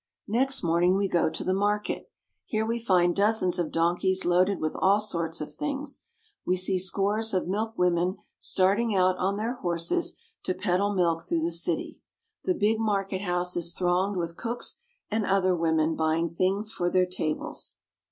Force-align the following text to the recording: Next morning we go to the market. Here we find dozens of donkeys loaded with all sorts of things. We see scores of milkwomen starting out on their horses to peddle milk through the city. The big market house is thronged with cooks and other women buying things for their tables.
Next 0.27 0.63
morning 0.63 0.97
we 0.97 1.07
go 1.07 1.29
to 1.29 1.43
the 1.43 1.53
market. 1.53 2.09
Here 2.45 2.65
we 2.65 2.79
find 2.79 3.15
dozens 3.15 3.59
of 3.59 3.71
donkeys 3.71 4.25
loaded 4.25 4.59
with 4.59 4.75
all 4.79 4.99
sorts 4.99 5.41
of 5.41 5.53
things. 5.53 6.01
We 6.43 6.57
see 6.57 6.79
scores 6.79 7.35
of 7.35 7.47
milkwomen 7.47 8.17
starting 8.39 8.95
out 8.95 9.15
on 9.19 9.37
their 9.37 9.57
horses 9.57 10.17
to 10.45 10.55
peddle 10.55 10.95
milk 10.95 11.21
through 11.27 11.43
the 11.43 11.51
city. 11.51 12.01
The 12.45 12.55
big 12.55 12.79
market 12.79 13.21
house 13.21 13.55
is 13.55 13.75
thronged 13.75 14.17
with 14.17 14.37
cooks 14.37 14.77
and 15.11 15.23
other 15.23 15.55
women 15.55 15.95
buying 15.95 16.31
things 16.33 16.71
for 16.71 16.89
their 16.89 17.05
tables. 17.05 17.75